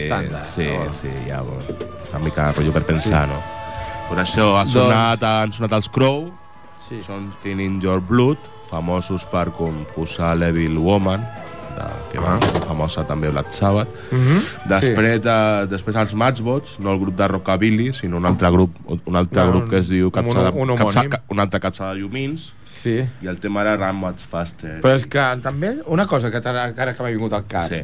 Sí, 0.47 0.71
no? 0.71 0.95
sí, 0.95 1.11
ja, 1.27 1.43
una 1.43 2.23
mica 2.23 2.53
rotllo 2.53 2.73
per 2.73 2.87
pensar, 2.87 3.27
sí. 3.27 3.35
no? 3.35 3.56
Per 4.09 4.19
això 4.23 4.53
ha 4.61 4.67
sonat, 4.71 5.23
han 5.27 5.53
sonat 5.53 5.73
els 5.77 5.89
Crow, 5.93 6.29
Sí. 6.89 7.01
són 7.03 7.33
Thin 7.43 7.81
Your 7.83 8.01
Blood, 8.01 8.39
famosos 8.71 9.25
per 9.27 9.51
composar 9.51 10.37
l'Evil 10.39 10.77
Woman, 10.79 11.25
de, 11.77 11.87
que 12.13 12.19
va 12.23 12.39
ser 12.41 12.63
famosa 12.63 13.03
també 13.05 13.29
Black 13.31 13.51
Sabbath. 13.53 13.89
Mhm. 14.13 14.39
Després, 14.71 15.21
de, 15.21 15.67
després 15.69 15.97
els 15.97 16.15
Matchbox, 16.15 16.79
no 16.79 16.93
el 16.95 17.01
grup 17.01 17.17
de 17.17 17.29
Rockabilly, 17.29 17.93
sinó 17.93 18.17
un 18.17 18.27
altre 18.27 18.51
grup, 18.51 18.77
un 19.05 19.17
altre 19.17 19.45
No, 19.45 19.51
grup 19.53 19.69
que 19.71 19.79
es 19.81 19.89
diu 19.89 20.07
un- 20.07 20.13
Capçada, 20.13 20.51
un 20.53 20.71
homònim. 20.71 20.79
Capça, 21.11 21.23
un 21.29 21.41
altre 21.41 21.61
Capçada 21.61 21.93
de 21.95 22.01
Llumins, 22.01 22.55
Sí. 22.65 23.03
i 23.23 23.27
el 23.27 23.39
tema 23.41 23.61
era 23.63 23.77
Run 23.77 23.97
Much 23.97 24.21
Faster. 24.31 24.81
Però 24.81 24.95
és 24.95 25.05
que 25.07 25.19
també, 25.43 25.77
una 25.87 26.07
cosa 26.07 26.31
que 26.31 26.37
ara 26.39 26.73
que 26.95 27.03
m'ha 27.03 27.11
vingut 27.11 27.33
al 27.33 27.47
cap, 27.47 27.65
Sí. 27.69 27.83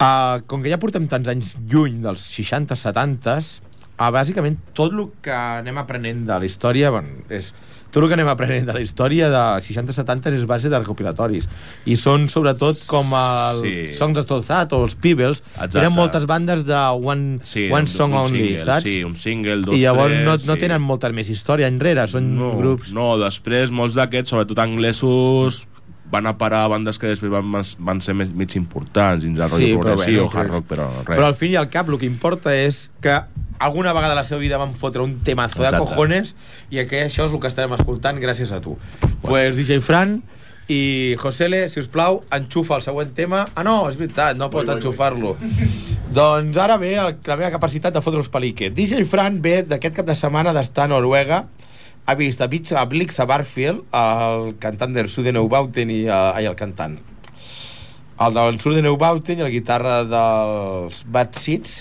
Uh, 0.00 0.40
com 0.46 0.62
que 0.62 0.70
ja 0.70 0.78
portem 0.78 1.08
tants 1.08 1.26
anys 1.28 1.56
lluny 1.66 2.00
dels 2.00 2.20
60-70s, 2.20 3.60
uh, 3.98 4.10
bàsicament 4.14 4.56
tot 4.74 4.92
el 4.94 5.08
que 5.22 5.32
anem 5.34 5.78
aprenent 5.78 6.26
de 6.28 6.38
la 6.38 6.46
història 6.46 6.90
bueno, 6.94 7.08
és 7.28 7.52
tot 7.88 8.02
el 8.02 8.08
que 8.10 8.16
anem 8.18 8.28
aprenent 8.28 8.66
de 8.68 8.74
la 8.76 8.82
història 8.84 9.30
de 9.32 9.42
60-70 9.64 10.28
és 10.36 10.42
base 10.46 10.68
de 10.68 10.76
recopilatoris 10.78 11.46
i 11.88 11.96
són 11.96 12.26
sobretot 12.28 12.76
com 12.90 13.14
el 13.16 13.62
Sí. 13.62 13.94
Songs 13.96 14.18
of 14.20 14.26
Tozat 14.28 14.74
o 14.76 14.82
els 14.84 14.94
Peebles 14.94 15.40
Exacte. 15.54 15.78
eren 15.80 15.94
moltes 15.96 16.26
bandes 16.28 16.66
de 16.68 16.76
one, 16.76 17.40
Sí, 17.48 17.70
one 17.72 17.86
un- 17.86 17.88
song 17.88 18.12
un 18.12 18.18
only, 18.26 18.42
single, 18.58 18.64
saps? 18.66 18.82
Sí, 18.84 19.02
un 19.04 19.16
single, 19.16 19.62
dos, 19.64 19.74
I 19.74 19.80
llavors 19.86 20.12
tres, 20.12 20.24
no, 20.26 20.36
no 20.36 20.54
sí. 20.54 20.60
tenen 20.60 20.82
molta 20.84 21.08
més 21.16 21.30
història 21.32 21.66
enrere, 21.66 22.04
són 22.12 22.28
no, 22.36 22.52
grups... 22.60 22.92
No, 22.92 23.16
després 23.18 23.72
molts 23.72 23.96
d'aquests, 23.96 24.30
sobretot 24.36 24.58
anglesos, 24.58 25.64
van 26.10 26.26
a 26.26 26.36
parar 26.38 26.62
a 26.64 26.68
bandes 26.72 26.98
que 26.98 27.10
després 27.10 27.30
van, 27.32 27.50
van 27.52 28.00
ser 28.00 28.14
més, 28.16 28.30
mig 28.32 28.54
importants, 28.56 29.24
dins 29.24 29.36
del 29.36 29.48
Sí, 29.50 29.54
rotllo 29.54 29.80
però 29.82 29.84
progressiu, 29.96 30.22
bueno, 30.24 30.38
hard 30.40 30.48
sí. 30.48 30.54
rock, 30.54 30.66
però 30.70 30.86
res. 31.02 31.10
Però 31.18 31.26
al 31.26 31.36
fin 31.36 31.52
i 31.52 31.58
al 31.60 31.68
cap 31.68 31.88
el 31.92 31.98
que 32.00 32.08
importa 32.08 32.54
és 32.56 32.88
que 33.04 33.18
alguna 33.58 33.92
vegada 33.92 34.14
a 34.14 34.18
la 34.20 34.24
seva 34.24 34.40
vida 34.40 34.56
van 34.56 34.72
fotre 34.78 35.02
un 35.02 35.18
temazo 35.26 35.60
de 35.62 35.68
Exacte. 35.68 35.84
cojones 35.84 36.34
i 36.70 36.80
que 36.86 37.04
això 37.04 37.26
és 37.26 37.32
el 37.34 37.40
que 37.42 37.50
estarem 37.50 37.74
escoltant 37.76 38.20
gràcies 38.22 38.52
a 38.54 38.60
tu. 38.64 38.78
Pues 39.22 39.56
DJ 39.58 39.80
Fran 39.84 40.20
i 40.68 41.16
Josele, 41.18 41.68
si 41.72 41.80
us 41.80 41.88
plau, 41.88 42.22
enxufa 42.30 42.76
el 42.76 42.82
següent 42.84 43.14
tema. 43.16 43.46
Ah, 43.54 43.64
no, 43.64 43.88
és 43.88 43.96
veritat, 43.96 44.36
no 44.36 44.50
pots 44.52 44.68
enxufar-lo. 44.74 45.34
Doncs 46.14 46.56
ara 46.60 46.76
ve 46.80 46.94
el, 46.96 47.16
la 47.26 47.36
meva 47.40 47.50
capacitat 47.52 47.92
de 47.92 48.00
fotre 48.04 48.20
uns 48.20 48.28
peliquet. 48.32 48.72
DJ 48.76 49.04
Fran 49.08 49.40
ve 49.44 49.62
d'aquest 49.68 49.96
cap 49.96 50.06
de 50.08 50.16
setmana 50.16 50.52
d'estar 50.56 50.84
a 50.86 50.92
Noruega 50.92 51.46
ha 52.08 52.16
vist 52.16 52.40
a, 52.40 52.48
Beach, 52.48 52.72
a 52.72 52.86
Blix 52.88 53.20
a 53.20 53.26
Barfield, 53.28 53.84
el 53.92 54.54
cantant 54.62 54.96
del 54.96 55.10
Sudeneubauten 55.12 55.92
i, 55.92 56.06
uh, 56.08 56.32
ai, 56.32 56.48
el 56.48 56.56
cantant 56.56 56.96
el 58.18 58.34
del 58.34 58.58
Sudeneubauten 58.58 59.38
i 59.38 59.44
la 59.44 59.52
guitarra 59.52 60.00
dels 60.08 61.04
Bad 61.06 61.36
Seeds 61.38 61.76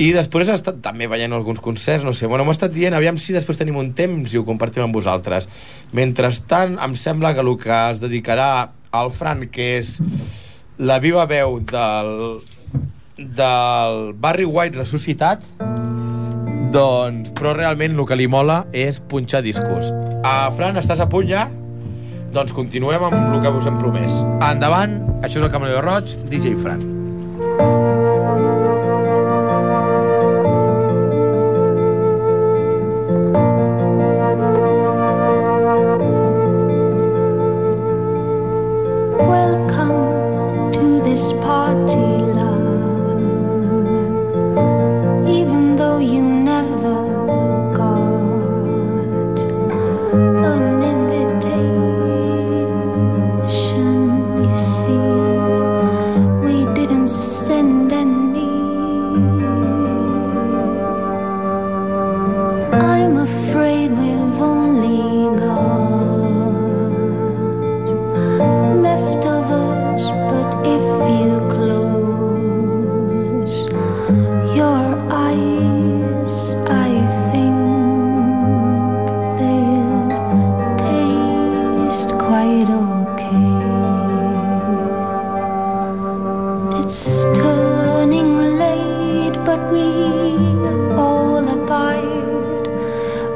i 0.00 0.08
després 0.16 0.48
ha 0.48 0.56
estat 0.56 0.78
també 0.80 1.04
veient 1.12 1.34
alguns 1.36 1.60
concerts, 1.60 2.06
no 2.06 2.14
sé, 2.16 2.24
bueno, 2.24 2.46
m'ho 2.48 2.54
estat 2.56 2.72
dient, 2.72 2.96
aviam 2.96 3.18
si 3.20 3.36
després 3.36 3.60
tenim 3.60 3.76
un 3.76 3.92
temps 3.92 4.32
i 4.32 4.40
ho 4.40 4.46
compartim 4.48 4.86
amb 4.86 4.96
vosaltres. 4.96 5.44
Mentrestant, 5.92 6.78
em 6.80 6.94
sembla 6.96 7.34
que 7.36 7.44
el 7.44 7.50
que 7.60 7.80
es 7.92 8.00
dedicarà 8.00 8.46
al 8.96 9.12
Fran, 9.12 9.44
que 9.52 9.66
és 9.82 9.98
la 10.80 10.96
viva 11.04 11.26
veu 11.28 11.58
del, 11.60 12.40
del 13.20 14.00
Barry 14.16 14.48
White 14.48 14.80
ressuscitat, 14.80 15.44
doncs, 16.74 17.32
però 17.36 17.54
realment 17.56 17.98
el 17.98 18.06
que 18.08 18.18
li 18.18 18.28
mola 18.30 18.62
és 18.76 19.00
punxar 19.10 19.42
discos. 19.46 19.90
Uh, 20.20 20.48
Fran, 20.56 20.78
estàs 20.80 21.02
a 21.02 21.08
punt 21.10 21.28
ja? 21.30 21.48
Doncs 22.30 22.54
continuem 22.54 23.08
amb 23.08 23.34
el 23.34 23.42
que 23.42 23.50
us 23.58 23.66
hem 23.66 23.80
promès. 23.80 24.22
Endavant, 24.52 25.00
això 25.20 25.40
és 25.40 25.44
el 25.44 25.52
Camaleó 25.52 25.82
Roig, 25.82 26.14
DJ 26.30 26.54
Fran. 26.62 26.99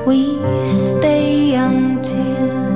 We 0.07 0.37
stay 0.67 1.55
until 1.55 2.74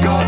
go. 0.00 0.21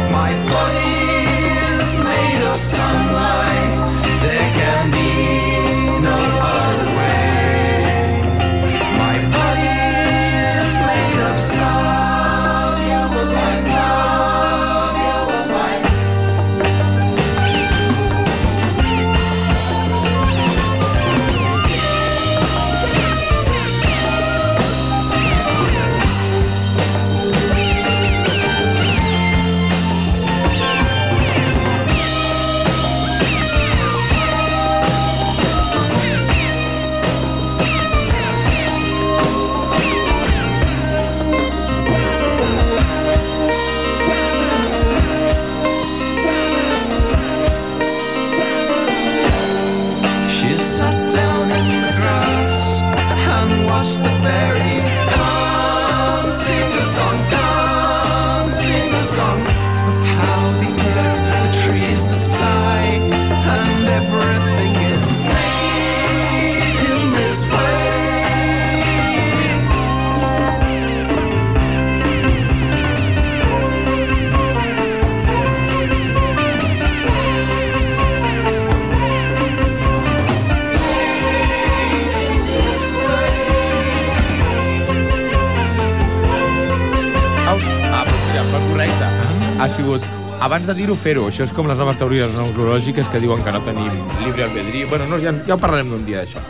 Abans 90.55 90.69
de 90.71 90.75
dir-ho, 90.79 90.95
fer-ho. 90.95 91.25
Això 91.27 91.43
és 91.43 91.51
com 91.51 91.67
les 91.67 91.81
noves 91.81 91.97
teories 91.99 92.31
neurològiques 92.31 93.09
que 93.11 93.19
diuen 93.19 93.41
que 93.43 93.51
no 93.51 93.59
tenim 93.67 93.97
llibre 94.21 94.45
albedrío. 94.45 94.87
Bueno, 94.87 95.09
no, 95.11 95.19
ja, 95.19 95.33
ja 95.49 95.57
ho 95.57 95.59
parlarem 95.59 95.91
d'un 95.91 96.05
dia, 96.07 96.23
d'això. 96.23 96.45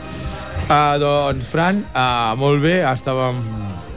Uh, 0.67 0.99
doncs, 1.01 1.47
Fran, 1.49 1.81
uh, 1.89 2.35
molt 2.37 2.61
bé, 2.61 2.83
estàvem 2.85 3.41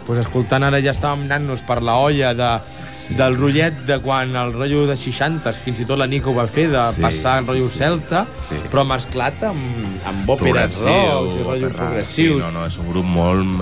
pues, 0.08 0.20
escoltant, 0.24 0.64
ara 0.64 0.80
ja 0.82 0.94
estàvem 0.96 1.26
anant-nos 1.28 1.62
per 1.68 1.82
la 1.84 1.98
olla 2.00 2.30
de, 2.34 2.50
sí. 2.90 3.14
del 3.20 3.36
rotllet 3.38 3.82
de 3.86 3.98
quan 4.00 4.32
el 4.40 4.54
rotllo 4.56 4.86
de 4.88 4.96
60 4.98 5.52
fins 5.60 5.82
i 5.84 5.86
tot 5.86 6.00
la 6.00 6.08
Nico 6.08 6.32
ho 6.32 6.36
va 6.38 6.48
fer, 6.48 6.70
de 6.72 6.82
sí, 6.88 6.96
Sí, 6.96 7.02
passar 7.04 7.44
sí, 7.44 7.50
rotllo 7.52 7.68
sí. 7.68 7.78
celta, 7.78 8.22
Sí. 8.40 8.56
però 8.72 8.86
mesclat 8.88 9.44
amb, 9.44 10.00
amb 10.08 10.30
òperes 10.38 10.80
rocks 10.88 11.36
i 11.36 11.44
rotllos 11.44 11.72
Sí, 11.72 11.78
progressius. 11.78 12.40
no, 12.46 12.52
no, 12.56 12.66
és 12.66 12.78
un 12.80 12.90
grup 12.94 13.06
molt... 13.06 13.62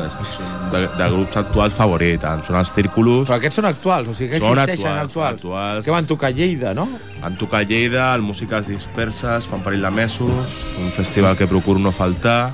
De, 0.72 0.86
de 0.98 1.10
grups 1.10 1.38
actuals 1.38 1.74
favorit. 1.74 2.24
eh? 2.24 2.36
Són 2.46 2.56
els 2.62 2.72
Círculos, 2.74 3.28
Però 3.30 3.38
aquests 3.40 3.56
són 3.62 3.66
actuals, 3.70 4.08
o 4.10 4.14
sigui 4.14 4.32
que 4.32 4.40
Són 4.40 4.58
existeixen 4.58 4.92
actuals, 4.92 5.04
actuals. 5.04 5.34
actuals. 5.36 5.86
Que 5.86 5.92
van 5.92 6.06
tocar 6.06 6.30
a 6.30 6.36
Lleida, 6.38 6.74
no? 6.78 6.88
han 7.26 7.38
tocat 7.38 7.62
a 7.66 7.70
Lleida, 7.70 8.14
al 8.14 8.22
Músiques 8.22 8.68
Disperses, 8.68 9.48
fa 9.48 9.56
un 9.58 9.64
parell 9.64 9.82
de 9.82 9.90
mesos, 9.92 10.56
un 10.78 10.92
festival 10.94 11.36
que 11.38 11.48
procuro 11.48 11.80
no 11.80 11.92
faltar, 11.92 12.52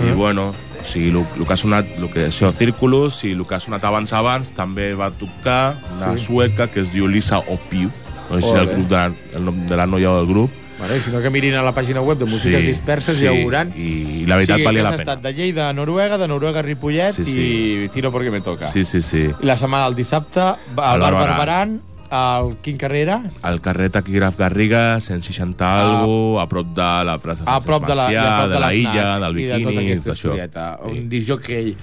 i 0.00 0.10
Mm. 0.10 0.16
bueno, 0.16 0.52
o 0.84 0.86
sigui, 0.86 1.08
el, 1.10 1.22
el 1.40 1.46
que 1.48 1.52
ha 1.52 1.56
sonat, 1.56 1.86
el 1.98 2.10
que 2.12 2.26
això, 2.28 2.52
Círculos, 2.52 3.22
i 3.24 3.32
el 3.32 3.46
que 3.48 3.56
ha 3.56 3.60
sonat 3.60 3.82
abans 3.88 4.12
abans, 4.12 4.52
també 4.54 4.92
va 4.94 5.10
tocar 5.10 5.80
una 5.96 6.12
Sí. 6.16 6.26
sueca 6.26 6.68
que 6.68 6.80
es 6.84 6.92
diu 6.92 7.08
Lisa 7.08 7.38
Opiu, 7.40 7.88
no 8.30 8.36
sé 8.40 8.42
si 8.42 8.52
és 8.52 8.60
el, 8.60 8.68
grup 8.74 8.88
de 8.88 8.96
la, 8.96 9.06
el 9.34 9.44
nom 9.44 9.64
de 9.66 9.76
la 9.80 9.86
noia 9.86 10.12
del 10.20 10.26
grup, 10.28 10.50
Vale, 10.74 10.98
si 10.98 11.10
no 11.12 11.20
que 11.22 11.30
mirin 11.30 11.54
a 11.54 11.62
la 11.62 11.70
pàgina 11.72 12.00
web 12.02 12.18
de 12.18 12.26
Músiques 12.26 12.60
Sí, 12.60 12.66
Disperses 12.66 13.16
sí, 13.16 13.22
i 13.22 13.26
ja 13.28 13.32
ho 13.32 13.36
veuran. 13.36 13.70
i, 13.78 14.22
i 14.22 14.26
la 14.26 14.34
veritat 14.36 14.56
o 14.56 14.58
sigui, 14.58 14.66
valia 14.66 14.82
la 14.82 14.90
pena. 14.90 15.02
estat 15.04 15.22
de 15.22 15.32
Lleida 15.32 15.68
a 15.70 15.72
Noruega, 15.72 16.18
de 16.18 16.26
Noruega 16.28 16.58
a 16.58 16.62
Ripollet 16.66 17.12
Sí, 17.14 17.24
sí. 17.24 17.44
i 17.84 17.88
tiro 17.94 18.10
perquè 18.12 18.32
me 18.34 18.40
toca. 18.42 18.66
Sí, 18.66 18.84
sí, 18.84 19.00
sí. 19.00 19.22
I 19.40 19.46
la 19.46 19.56
setmana 19.56 19.84
del 19.86 19.94
dissabte 19.94 20.40
al 20.42 20.58
Bar 21.00 21.14
Barberan. 21.14 21.80
Al 22.14 22.52
quin 22.62 22.76
carrera? 22.78 23.16
Al 23.42 23.58
carrer 23.60 23.88
Taquígraf 23.90 24.36
Garriga, 24.38 25.00
160 25.00 25.66
Ah. 25.66 25.98
algo, 25.98 26.38
a 26.38 26.46
prop 26.48 26.68
de 26.76 26.90
la 27.04 27.18
plaça 27.18 27.42
a 27.44 27.60
prop 27.60 27.82
de 27.88 27.94
la, 27.94 28.04
a 28.04 28.06
Macià, 28.06 28.22
prop 28.38 28.52
de 28.52 28.60
la 28.60 28.68
l'FNAC 28.70 28.94
illa, 28.94 29.18
del 29.18 29.38
i 29.38 29.44
de 29.44 29.58
tota 29.58 29.70
biquini, 29.70 29.92
historieta. 29.98 30.78
Sí. 30.84 30.90
Un 30.98 31.08
disjockey. 31.08 31.76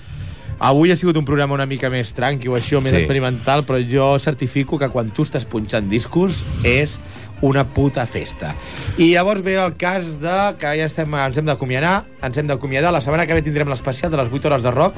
Avui 0.60 0.92
ha 0.92 0.96
sigut 0.96 1.18
un 1.18 1.26
programa 1.26 1.56
una 1.58 1.66
mica 1.66 1.90
més 1.90 2.14
tranqui 2.14 2.48
o 2.48 2.56
així, 2.56 2.76
o 2.76 2.82
més 2.82 2.92
Sí. 2.94 2.98
experimental, 3.02 3.66
però 3.66 3.82
jo 3.84 4.18
certifico 4.20 4.80
que 4.80 4.88
quan 4.90 5.10
tu 5.12 5.24
estàs 5.24 5.44
punxant 5.44 5.90
discos 5.90 6.44
és 6.64 6.98
una 7.42 7.66
puta 7.66 8.06
festa. 8.06 8.56
I 8.98 9.12
llavors 9.12 9.42
ve 9.44 9.56
el 9.56 9.76
cas 9.76 10.22
de 10.22 10.56
que 10.60 10.78
ja 10.78 10.86
estem, 10.86 11.14
ens 11.14 11.38
hem 11.38 11.46
d'acomiadar, 11.46 12.06
ens 12.24 12.38
hem 12.38 12.48
d'acomiadar. 12.48 12.94
La 12.94 13.02
setmana 13.02 13.26
que 13.28 13.34
ve 13.34 13.42
tindrem 13.42 13.68
l'especial 13.68 14.10
de 14.12 14.16
les 14.18 14.32
8 14.32 14.46
hores 14.48 14.64
de 14.64 14.72
rock, 14.72 14.94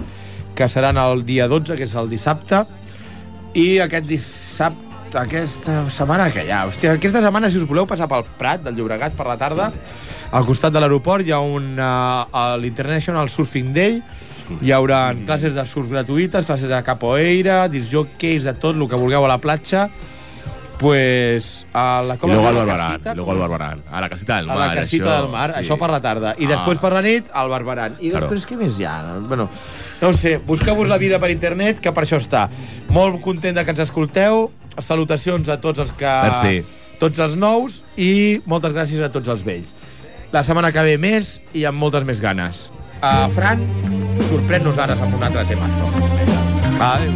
que 0.53 0.69
seran 0.69 0.97
el 0.97 1.25
dia 1.25 1.47
12, 1.47 1.75
que 1.75 1.85
és 1.85 1.95
el 1.95 2.07
dissabte, 2.09 2.65
i 3.55 3.79
aquest 3.79 4.05
dissabte, 4.05 4.92
aquesta 5.15 5.83
setmana 5.93 6.29
que 6.33 6.43
hi 6.45 6.51
ha? 6.51 6.63
Hòstia, 6.67 6.95
aquesta 6.97 7.21
setmana, 7.21 7.49
si 7.51 7.57
us 7.61 7.67
voleu 7.69 7.85
passar 7.89 8.07
pel 8.11 8.25
Prat 8.39 8.63
del 8.65 8.75
Llobregat 8.77 9.13
per 9.17 9.27
la 9.29 9.37
tarda, 9.37 9.71
al 10.33 10.45
costat 10.47 10.73
de 10.73 10.79
l'aeroport 10.81 11.25
hi 11.27 11.31
ha 11.35 11.39
un, 11.39 11.73
uh, 11.77 12.25
a 12.31 12.45
l'International 12.57 13.29
Surfing 13.29 13.73
Day, 13.75 14.01
hi 14.61 14.71
haurà 14.75 15.13
classes 15.25 15.53
de 15.55 15.63
surf 15.65 15.89
gratuïtes, 15.93 16.45
classes 16.45 16.69
de 16.69 16.81
capoeira, 16.83 17.67
disjockeys, 17.71 18.43
de 18.49 18.53
tot, 18.59 18.75
el 18.75 18.89
que 18.89 18.99
vulgueu 18.99 19.23
a 19.25 19.31
la 19.31 19.37
platja, 19.41 19.87
pues 20.79 21.65
a 21.71 22.01
la 22.03 22.15
I 22.15 22.17
com 22.17 22.31
es 22.31 22.35
luego 22.35 22.49
al 22.49 22.55
Barberán, 22.55 22.91
casita? 22.91 23.13
luego 23.15 23.31
al 23.31 23.37
Barberán. 23.37 23.83
A 23.91 24.01
la 24.01 24.09
casita 24.09 24.35
del 24.37 24.49
a 24.49 24.53
mar, 24.53 24.67
la 24.67 24.75
casita 24.75 25.05
això, 25.05 25.21
del 25.21 25.29
mar, 25.31 25.49
sí. 25.51 25.59
això 25.61 25.77
per 25.79 25.89
la 25.91 26.01
tarda. 26.01 26.35
I 26.37 26.45
Ah. 26.45 26.47
després 26.49 26.77
per 26.79 26.91
la 26.93 27.01
nit, 27.01 27.25
al 27.31 27.49
Barberan. 27.49 27.95
I 28.01 28.09
Claro. 28.09 28.27
després, 28.29 28.47
què 28.47 28.57
més 28.57 28.79
hi 28.79 28.83
ha? 28.85 28.97
Bueno, 29.27 29.49
no 30.01 30.07
ho 30.09 30.13
sé, 30.13 30.37
busqueu-vos 30.39 30.87
la 30.89 30.97
vida 30.97 31.19
per 31.19 31.31
internet, 31.31 31.79
que 31.79 31.91
per 31.93 32.03
això 32.03 32.17
està. 32.19 32.49
Molt 32.89 33.21
content 33.21 33.55
de 33.55 33.63
que 33.63 33.71
ens 33.71 33.79
escolteu, 33.79 34.51
salutacions 34.81 35.49
a 35.49 35.59
tots 35.61 35.83
els 35.83 35.91
que... 35.97 36.13
Merci. 36.29 36.63
Tots 37.01 37.19
els 37.19 37.35
nous 37.35 37.81
i 37.99 38.39
moltes 38.47 38.71
gràcies 38.73 39.01
a 39.03 39.09
tots 39.11 39.27
els 39.29 39.43
vells. 39.43 39.73
La 40.33 40.43
setmana 40.45 40.71
que 40.73 40.83
ve 40.85 40.95
més 40.97 41.35
i 41.53 41.65
amb 41.69 41.77
moltes 41.77 42.05
més 42.07 42.21
ganes. 42.23 42.69
Uh, 43.03 43.27
Fran, 43.35 43.59
sorprèn-nos 44.29 44.79
ara 44.79 44.95
amb 44.95 45.17
un 45.17 45.23
altre 45.27 45.43
temazo. 45.49 45.89
Va, 46.79 46.95
adéu. 46.95 47.11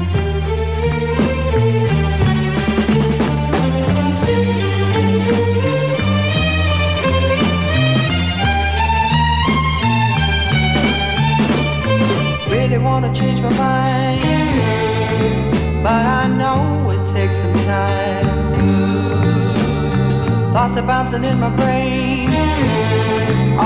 Really 12.52 12.78
wanna 12.78 13.14
change 13.14 13.42
my 13.42 13.50
mind, 13.50 14.22
but 15.82 16.06
I 16.06 16.28
know 16.28 16.77
time. 17.68 18.26
Thoughts 20.54 20.78
are 20.78 20.88
bouncing 20.94 21.24
in 21.26 21.38
my 21.40 21.50
brain. 21.50 22.30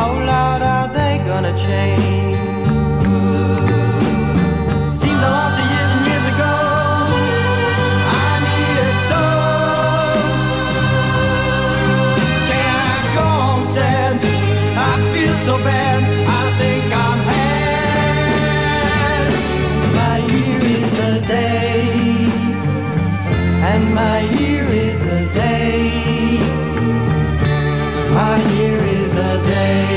Oh 0.02 0.14
Lord, 0.32 0.62
are 0.76 0.90
they 0.98 1.14
gonna 1.30 1.56
change? 1.68 2.38
Seems 5.00 5.22
a 5.30 5.32
lot 5.38 5.61
my 24.02 24.20
year 24.40 24.66
is 24.88 25.00
a 25.20 25.22
day. 25.34 26.40
My 28.18 28.38
year 28.56 28.80
is 29.00 29.14
a 29.32 29.34
day. 29.54 29.90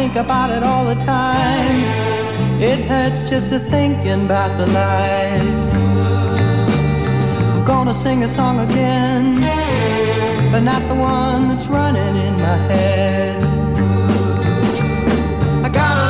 Think 0.00 0.16
about 0.16 0.50
it 0.56 0.62
all 0.62 0.84
the 0.92 0.98
time. 1.18 1.78
It 2.70 2.80
hurts 2.90 3.20
just 3.28 3.50
to 3.50 3.58
thinking 3.58 4.24
about 4.24 4.52
the 4.60 4.66
lies. 4.78 5.64
I'm 7.54 7.64
gonna 7.72 7.92
sing 7.92 8.18
a 8.28 8.30
song 8.38 8.56
again, 8.68 9.24
but 10.52 10.62
not 10.70 10.82
the 10.90 10.94
one 10.94 11.48
that's 11.48 11.66
running 11.66 12.16
in 12.28 12.34
my 12.46 12.58
head 12.70 13.59
gotta 15.72 16.09